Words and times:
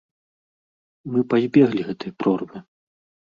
Мы 1.15 1.19
пазбеглі 1.35 1.85
гэтай 1.89 2.11
прорвы. 2.21 2.57